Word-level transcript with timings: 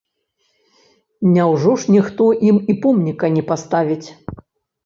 Няўжо 1.33 1.71
ж 1.83 1.95
ніхто 1.97 2.31
ім 2.49 2.57
і 2.75 2.77
помніка 2.87 3.25
не 3.37 3.43
паставіць? 3.51 4.07